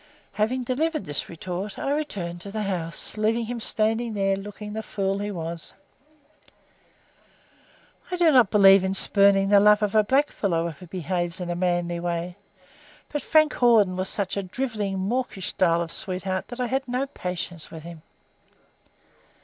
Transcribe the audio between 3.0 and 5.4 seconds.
leaving him standing there looking the fool he